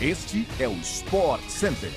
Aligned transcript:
Este 0.00 0.46
é 0.60 0.68
o 0.68 0.74
Sport 0.74 1.42
Center. 1.48 1.90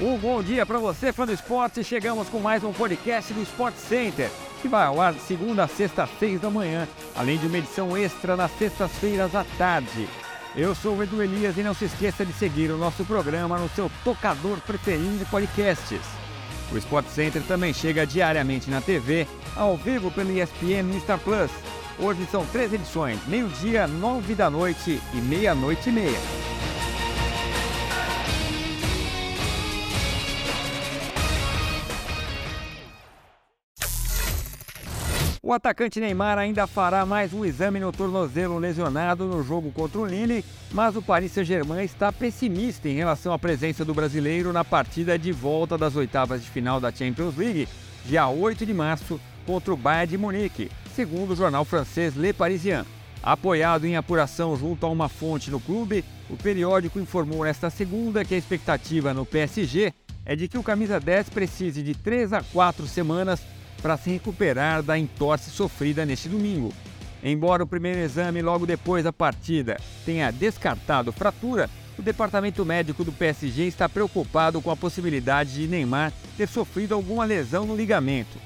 Um 0.00 0.16
bom 0.16 0.42
dia 0.42 0.64
para 0.64 0.78
você, 0.78 1.12
fã 1.12 1.26
do 1.26 1.32
esporte. 1.32 1.84
Chegamos 1.84 2.30
com 2.30 2.38
mais 2.38 2.64
um 2.64 2.72
podcast 2.72 3.34
do 3.34 3.42
Sport 3.42 3.74
Center, 3.74 4.30
que 4.62 4.68
vai 4.68 4.86
ao 4.86 4.98
ar 4.98 5.12
de 5.12 5.20
segunda 5.20 5.64
a 5.64 5.68
sexta 5.68 6.04
às 6.04 6.18
seis 6.18 6.40
da 6.40 6.48
manhã, 6.48 6.88
além 7.14 7.36
de 7.36 7.46
uma 7.46 7.58
edição 7.58 7.94
extra 7.94 8.34
nas 8.34 8.50
sextas-feiras 8.52 9.34
à 9.34 9.44
tarde. 9.58 10.08
Eu 10.56 10.74
sou 10.74 10.96
o 10.96 11.02
Edu 11.02 11.22
Elias 11.22 11.58
e 11.58 11.62
não 11.62 11.74
se 11.74 11.84
esqueça 11.84 12.24
de 12.24 12.32
seguir 12.32 12.70
o 12.70 12.78
nosso 12.78 13.04
programa 13.04 13.58
no 13.58 13.68
seu 13.68 13.90
tocador 14.02 14.56
preferido 14.62 15.18
de 15.18 15.26
podcasts. 15.26 16.00
O 16.72 16.78
Sport 16.78 17.08
Center 17.08 17.42
também 17.42 17.74
chega 17.74 18.06
diariamente 18.06 18.70
na 18.70 18.80
TV, 18.80 19.26
ao 19.54 19.76
vivo 19.76 20.10
pelo 20.10 20.32
ESPN 20.32 20.96
e 20.96 21.00
Star 21.00 21.18
Plus. 21.18 21.50
Hoje 21.98 22.26
são 22.26 22.44
três 22.44 22.70
edições, 22.74 23.18
meio-dia, 23.26 23.86
nove 23.86 24.34
da 24.34 24.50
noite 24.50 25.00
e 25.14 25.16
meia-noite 25.16 25.88
e 25.88 25.92
meia. 25.92 26.18
O 35.42 35.54
atacante 35.54 35.98
Neymar 35.98 36.36
ainda 36.36 36.66
fará 36.66 37.06
mais 37.06 37.32
um 37.32 37.46
exame 37.46 37.80
no 37.80 37.90
tornozelo 37.90 38.58
lesionado 38.58 39.24
no 39.24 39.42
jogo 39.42 39.72
contra 39.72 39.98
o 39.98 40.04
Lille, 40.04 40.44
mas 40.72 40.96
o 40.96 41.02
Paris 41.02 41.32
Saint-Germain 41.32 41.82
está 41.82 42.12
pessimista 42.12 42.90
em 42.90 42.94
relação 42.96 43.32
à 43.32 43.38
presença 43.38 43.86
do 43.86 43.94
brasileiro 43.94 44.52
na 44.52 44.64
partida 44.64 45.18
de 45.18 45.32
volta 45.32 45.78
das 45.78 45.96
oitavas 45.96 46.42
de 46.42 46.50
final 46.50 46.78
da 46.78 46.92
Champions 46.92 47.38
League, 47.38 47.66
dia 48.04 48.28
8 48.28 48.66
de 48.66 48.74
março, 48.74 49.18
contra 49.46 49.72
o 49.72 49.76
Bayern 49.76 50.10
de 50.10 50.18
Munique, 50.18 50.70
segundo 50.96 51.32
o 51.32 51.36
jornal 51.36 51.62
francês 51.62 52.16
Le 52.16 52.32
Parisien. 52.32 52.82
Apoiado 53.22 53.84
em 53.84 53.96
apuração 53.96 54.56
junto 54.56 54.86
a 54.86 54.88
uma 54.88 55.10
fonte 55.10 55.50
no 55.50 55.60
clube, 55.60 56.02
o 56.30 56.38
periódico 56.38 56.98
informou 56.98 57.44
nesta 57.44 57.68
segunda 57.68 58.24
que 58.24 58.34
a 58.34 58.38
expectativa 58.38 59.12
no 59.12 59.26
PSG 59.26 59.92
é 60.24 60.34
de 60.34 60.48
que 60.48 60.56
o 60.56 60.62
camisa 60.62 60.98
10 60.98 61.28
precise 61.28 61.82
de 61.82 61.94
3 61.94 62.32
a 62.32 62.42
4 62.42 62.86
semanas 62.86 63.42
para 63.82 63.98
se 63.98 64.08
recuperar 64.08 64.82
da 64.82 64.98
entorse 64.98 65.50
sofrida 65.50 66.06
neste 66.06 66.30
domingo. 66.30 66.72
Embora 67.22 67.62
o 67.62 67.66
primeiro 67.66 68.00
exame 68.00 68.40
logo 68.40 68.64
depois 68.64 69.04
da 69.04 69.12
partida 69.12 69.78
tenha 70.06 70.30
descartado 70.30 71.12
fratura, 71.12 71.68
o 71.98 72.02
departamento 72.02 72.64
médico 72.64 73.04
do 73.04 73.12
PSG 73.12 73.66
está 73.66 73.86
preocupado 73.86 74.62
com 74.62 74.70
a 74.70 74.76
possibilidade 74.76 75.52
de 75.52 75.68
Neymar 75.68 76.10
ter 76.38 76.48
sofrido 76.48 76.94
alguma 76.94 77.26
lesão 77.26 77.66
no 77.66 77.76
ligamento. 77.76 78.38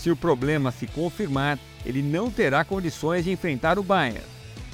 Se 0.00 0.10
o 0.10 0.16
problema 0.16 0.72
se 0.72 0.86
confirmar, 0.86 1.58
ele 1.84 2.00
não 2.00 2.30
terá 2.30 2.64
condições 2.64 3.24
de 3.24 3.32
enfrentar 3.32 3.78
o 3.78 3.82
Bayern. 3.82 4.24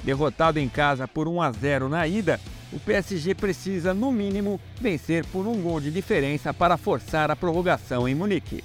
Derrotado 0.04 0.60
em 0.60 0.68
casa 0.68 1.08
por 1.08 1.26
1 1.26 1.42
a 1.42 1.50
0 1.50 1.88
na 1.88 2.06
ida, 2.06 2.38
o 2.72 2.78
PSG 2.78 3.34
precisa, 3.34 3.92
no 3.92 4.12
mínimo, 4.12 4.60
vencer 4.80 5.26
por 5.26 5.44
um 5.48 5.60
gol 5.60 5.80
de 5.80 5.90
diferença 5.90 6.54
para 6.54 6.76
forçar 6.76 7.28
a 7.28 7.34
prorrogação 7.34 8.08
em 8.08 8.14
Munique. 8.14 8.62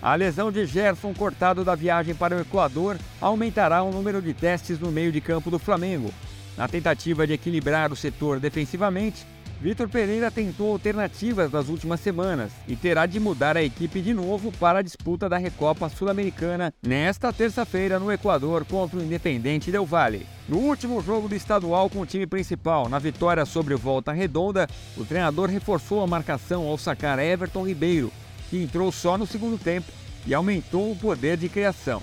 A 0.00 0.14
lesão 0.14 0.50
de 0.50 0.64
Gerson 0.64 1.12
cortado 1.12 1.62
da 1.62 1.74
viagem 1.74 2.14
para 2.14 2.34
o 2.34 2.40
Equador 2.40 2.98
aumentará 3.20 3.82
o 3.82 3.92
número 3.92 4.22
de 4.22 4.32
testes 4.32 4.78
no 4.78 4.90
meio 4.90 5.12
de 5.12 5.20
campo 5.20 5.50
do 5.50 5.58
Flamengo. 5.58 6.10
Na 6.56 6.66
tentativa 6.66 7.26
de 7.26 7.34
equilibrar 7.34 7.92
o 7.92 7.96
setor 7.96 8.40
defensivamente, 8.40 9.26
Vitor 9.62 9.88
Pereira 9.88 10.28
tentou 10.28 10.72
alternativas 10.72 11.52
nas 11.52 11.68
últimas 11.68 12.00
semanas 12.00 12.50
e 12.66 12.74
terá 12.74 13.06
de 13.06 13.20
mudar 13.20 13.56
a 13.56 13.62
equipe 13.62 14.00
de 14.00 14.12
novo 14.12 14.50
para 14.50 14.80
a 14.80 14.82
disputa 14.82 15.28
da 15.28 15.38
Recopa 15.38 15.88
Sul-Americana 15.88 16.74
nesta 16.82 17.32
terça-feira 17.32 17.96
no 18.00 18.10
Equador 18.10 18.64
contra 18.64 18.98
o 18.98 19.02
Independente 19.02 19.70
Del 19.70 19.86
Valle. 19.86 20.26
No 20.48 20.58
último 20.58 21.00
jogo 21.00 21.28
do 21.28 21.36
estadual 21.36 21.88
com 21.88 22.00
o 22.00 22.06
time 22.06 22.26
principal, 22.26 22.88
na 22.88 22.98
vitória 22.98 23.44
sobre 23.44 23.72
o 23.72 23.78
Volta 23.78 24.10
Redonda, 24.10 24.66
o 24.96 25.04
treinador 25.04 25.48
reforçou 25.48 26.02
a 26.02 26.08
marcação 26.08 26.66
ao 26.66 26.76
sacar 26.76 27.20
Everton 27.20 27.64
Ribeiro, 27.64 28.12
que 28.50 28.60
entrou 28.60 28.90
só 28.90 29.16
no 29.16 29.28
segundo 29.28 29.56
tempo 29.56 29.86
e 30.26 30.34
aumentou 30.34 30.90
o 30.90 30.96
poder 30.96 31.36
de 31.36 31.48
criação. 31.48 32.02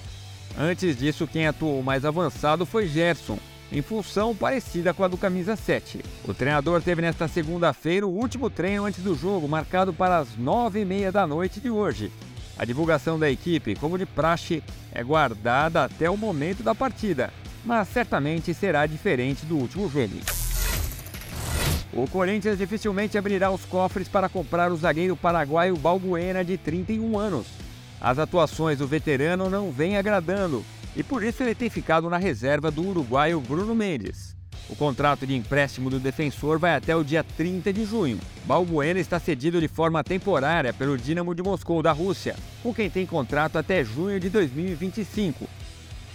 Antes 0.58 0.96
disso, 0.96 1.28
quem 1.28 1.46
atuou 1.46 1.84
mais 1.84 2.06
avançado 2.06 2.66
foi 2.66 2.88
Gerson, 2.88 3.38
em 3.72 3.82
função 3.82 4.36
parecida 4.36 4.94
com 4.94 5.04
a 5.04 5.08
do 5.08 5.18
camisa 5.18 5.56
7. 5.56 6.04
O 6.28 6.34
treinador 6.34 6.82
teve 6.82 7.02
nesta 7.02 7.28
segunda-feira 7.28 8.08
o 8.08 8.10
último 8.10 8.50
treino 8.50 8.86
antes 8.86 9.04
do 9.04 9.16
jogo, 9.16 9.48
marcado 9.48 9.94
para 9.94 10.18
as 10.18 10.36
nove 10.38 10.82
e 10.82 10.86
meia 10.86 11.12
da 11.12 11.28
noite 11.28 11.60
de 11.60 11.70
hoje. 11.70 12.12
A 12.58 12.66
divulgação 12.66 13.18
da 13.18 13.30
equipe, 13.30 13.76
como 13.76 13.98
de 13.98 14.06
praxe, 14.06 14.64
é 14.92 15.04
guardada 15.04 15.84
até 15.84 16.10
o 16.10 16.18
momento 16.18 16.64
da 16.64 16.74
partida, 16.74 17.32
mas 17.64 17.88
certamente 17.88 18.54
será 18.54 18.86
diferente 18.86 19.46
do 19.46 19.56
último 19.56 19.90
jogo. 19.90 20.20
O 21.94 22.08
Corinthians 22.08 22.58
dificilmente 22.58 23.18
abrirá 23.18 23.50
os 23.52 23.66
cofres 23.66 24.08
para 24.08 24.30
comprar 24.30 24.72
o 24.72 24.78
zagueiro 24.78 25.16
paraguaio 25.16 25.76
Balbuena, 25.76 26.44
de 26.44 26.58
31 26.58 27.18
anos. 27.18 27.48
As 28.00 28.20
atuações 28.20 28.78
do 28.78 28.88
veterano 28.88 29.50
não 29.50 29.72
vêm 29.72 29.98
agradando 29.98 30.64
e 30.96 31.04
por 31.04 31.24
isso 31.24 31.44
ele 31.44 31.56
tem 31.56 31.70
ficado 31.70 32.10
na 32.10 32.18
reserva 32.18 32.72
do 32.72 32.86
uruguaio 32.86 33.40
Bruno 33.40 33.76
Mendes. 33.76 34.36
O 34.70 34.76
contrato 34.76 35.26
de 35.26 35.36
empréstimo 35.36 35.90
do 35.90 36.00
defensor 36.00 36.60
vai 36.60 36.76
até 36.76 36.96
o 36.96 37.04
dia 37.04 37.24
30 37.24 37.74
de 37.74 37.86
junho. 37.86 38.20
Balbuena 38.46 39.00
está 39.00 39.20
cedido 39.20 39.60
de 39.60 39.68
forma 39.68 40.04
temporária 40.04 40.72
pelo 40.72 40.98
Dinamo 40.98 41.34
de 41.34 41.42
Moscou 41.42 41.82
da 41.82 41.92
Rússia, 41.92 42.36
com 42.62 42.72
quem 42.72 42.90
tem 42.90 43.06
contrato 43.06 43.58
até 43.58 43.84
junho 43.84 44.20
de 44.20 44.30
2025. 44.30 45.50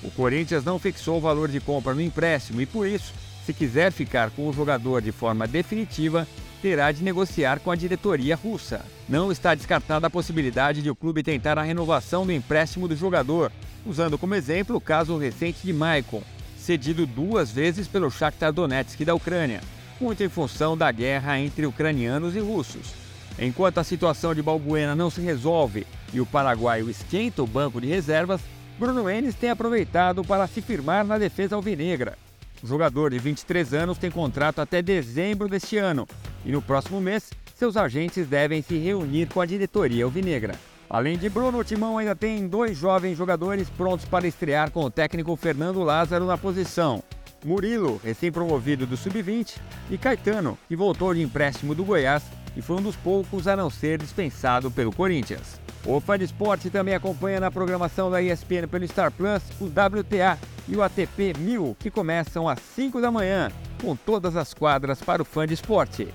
O 0.05 0.11
Corinthians 0.13 0.65
não 0.65 0.79
fixou 0.79 1.19
o 1.19 1.21
valor 1.21 1.49
de 1.49 1.59
compra 1.59 1.95
no 1.95 2.01
empréstimo 2.01 2.61
e, 2.61 2.67
por 2.67 2.87
isso, 2.87 3.13
se 3.45 3.53
quiser 3.53 3.91
ficar 3.91 4.31
com 4.31 4.49
o 4.49 4.53
jogador 4.53 5.03
de 5.03 5.11
forma 5.11 5.49
definitiva, 5.49 6.27
terá 6.63 6.93
de 6.93 7.03
negociar 7.03 7.59
com 7.59 7.71
a 7.71 7.77
diretoria 7.77 8.37
russa. 8.37 8.85
Não 9.09 9.33
está 9.33 9.55
descartada 9.55 10.07
a 10.07 10.11
possibilidade 10.11 10.81
de 10.81 10.91
o 10.91 10.95
clube 10.95 11.23
tentar 11.23 11.59
a 11.59 11.63
renovação 11.63 12.25
do 12.25 12.33
empréstimo 12.33 12.87
do 12.87 12.97
jogador, 12.97 13.51
usando 13.87 14.19
como 14.19 14.35
exemplo 14.35 14.77
o 14.77 14.81
caso 14.81 15.17
recente 15.17 15.59
de 15.65 15.73
Maicon, 15.73 16.23
cedido 16.57 17.07
duas 17.07 17.51
vezes 17.51 17.87
pelo 17.87 18.11
Shakhtar 18.11 18.53
Donetsk 18.53 19.05
da 19.05 19.15
Ucrânia, 19.15 19.61
muito 20.01 20.23
em 20.23 20.29
função 20.29 20.77
da 20.77 20.91
guerra 20.91 21.39
entre 21.39 21.67
ucranianos 21.67 22.35
e 22.35 22.41
russos. 22.41 22.95
Enquanto 23.39 23.79
a 23.79 23.85
situação 23.85 24.35
de 24.35 24.43
Balbuena 24.43 24.95
não 24.95 25.11
se 25.11 25.21
resolve 25.21 25.87
e 26.13 26.21
o 26.21 26.27
paraguaio 26.27 26.89
esquenta 26.89 27.43
o 27.43 27.47
banco 27.47 27.81
de 27.81 27.87
reservas, 27.87 28.41
Bruno 28.79 29.09
Enes 29.09 29.35
tem 29.35 29.51
aproveitado 29.51 30.25
para 30.25 30.47
se 30.47 30.61
firmar 30.61 31.05
na 31.05 31.19
defesa 31.19 31.55
alvinegra. 31.55 32.17
O 32.63 32.67
jogador 32.67 33.11
de 33.11 33.19
23 33.19 33.75
anos 33.75 33.99
tem 33.99 34.11
contrato 34.11 34.61
até 34.61 34.81
dezembro 34.81 35.49
deste 35.49 35.77
ano 35.77 36.09
e 36.45 36.53
no 36.53 36.63
próximo 36.63 37.01
mês 37.01 37.31
seus 37.55 37.77
agentes 37.77 38.27
devem 38.27 38.63
se 38.63 38.77
reunir 38.79 39.29
com 39.29 39.41
a 39.41 39.47
diretoria 39.47 40.05
alvinegra. 40.05 40.55
Além 40.89 41.19
de 41.19 41.29
Bruno, 41.29 41.59
o 41.59 41.65
Timão 41.65 41.99
ainda 41.99 42.15
tem 42.15 42.47
dois 42.47 42.77
jovens 42.77 43.17
jogadores 43.17 43.69
prontos 43.71 44.05
para 44.05 44.27
estrear 44.27 44.71
com 44.71 44.85
o 44.85 44.91
técnico 44.91 45.35
Fernando 45.37 45.83
Lázaro 45.83 46.27
na 46.27 46.39
posição. 46.39 47.03
Murilo, 47.45 48.01
recém-promovido 48.03 48.87
do 48.87 48.97
Sub-20, 48.97 49.57
e 49.91 49.99
Caetano, 49.99 50.59
que 50.67 50.75
voltou 50.75 51.13
de 51.13 51.23
empréstimo 51.23 51.75
do 51.75 51.85
Goiás 51.85 52.23
e 52.57 52.63
foi 52.63 52.77
um 52.77 52.83
dos 52.83 52.97
poucos 52.97 53.47
a 53.47 53.57
não 53.57 53.69
ser 53.69 53.99
dispensado 53.99 54.71
pelo 54.71 54.93
Corinthians. 54.93 55.61
O 55.87 56.01
Fã 56.01 56.19
de 56.19 56.25
Esporte 56.25 56.71
também 56.71 56.95
acompanha 56.95 57.41
na 57.41 57.51
programação 57.51 58.11
da 58.11 58.23
ESPN 58.23 58.67
pelo 58.71 58.89
Star 58.89 59.11
Plus 59.11 59.43
o 59.61 59.67
WTA 59.67 60.39
e 60.67 60.77
o 60.77 60.83
ATP 60.83 61.35
1000, 61.39 61.77
que 61.79 61.91
começam 61.91 62.49
às 62.49 62.59
5 62.75 63.01
da 63.01 63.11
manhã, 63.11 63.51
com 63.83 63.95
todas 63.95 64.35
as 64.37 64.55
quadras 64.55 65.03
para 65.03 65.21
o 65.21 65.25
fã 65.25 65.47
de 65.47 65.53
esporte. 65.53 66.09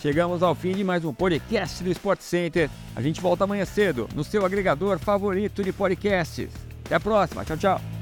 Chegamos 0.00 0.42
ao 0.42 0.54
fim 0.54 0.72
de 0.72 0.84
mais 0.84 1.04
um 1.04 1.12
podcast 1.12 1.82
do 1.82 1.90
Sport 1.90 2.20
Center. 2.20 2.70
A 2.94 3.02
gente 3.02 3.20
volta 3.20 3.44
amanhã 3.44 3.64
cedo 3.64 4.08
no 4.14 4.22
seu 4.22 4.44
agregador 4.44 4.98
favorito 4.98 5.62
de 5.62 5.72
podcasts. 5.72 6.50
Até 6.84 6.94
a 6.94 7.00
próxima. 7.00 7.44
Tchau, 7.44 7.56
tchau. 7.56 7.97